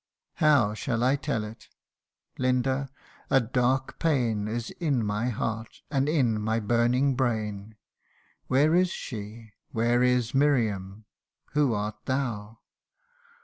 "How 0.47 0.73
shall 0.73 1.03
I 1.03 1.15
tell 1.15 1.43
it? 1.43 1.67
Linda, 2.39 2.89
a 3.29 3.39
dark 3.39 3.99
pain 3.99 4.47
Is 4.47 4.71
in 4.79 5.05
my 5.05 5.29
heart, 5.29 5.81
and 5.91 6.09
in 6.09 6.41
my 6.41 6.59
burning 6.59 7.15
brain. 7.15 7.75
Where 8.47 8.73
is 8.73 8.89
she? 8.89 9.51
where 9.69 10.01
is 10.01 10.33
Miriam? 10.33 11.05
who 11.51 11.75
art 11.75 11.97
thou 12.05 12.61